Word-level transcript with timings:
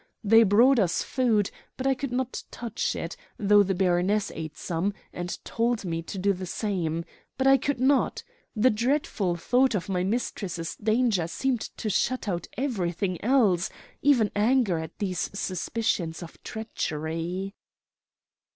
They 0.23 0.41
brought 0.41 0.79
us 0.79 1.03
food, 1.03 1.51
but 1.77 1.85
I 1.85 1.93
could 1.93 2.11
not 2.11 2.41
touch 2.49 2.95
it, 2.95 3.15
though 3.37 3.61
the 3.61 3.75
baroness 3.75 4.31
ate 4.33 4.57
some, 4.57 4.95
and 5.13 5.37
told 5.45 5.85
me 5.85 6.01
to 6.01 6.17
do 6.17 6.33
the 6.33 6.47
same. 6.47 7.05
But 7.37 7.45
I 7.45 7.57
could 7.57 7.79
not. 7.79 8.23
The 8.55 8.71
dreadful 8.71 9.35
thought 9.35 9.75
of 9.75 9.89
my 9.89 10.03
mistress' 10.03 10.75
danger 10.77 11.27
seemed 11.27 11.61
to 11.77 11.91
shut 11.91 12.27
out 12.27 12.47
everything 12.57 13.23
else, 13.23 13.69
even 14.01 14.31
anger 14.35 14.79
at 14.79 14.97
these 14.97 15.29
suspicions 15.39 16.23
of 16.23 16.41
treachery." 16.41 17.53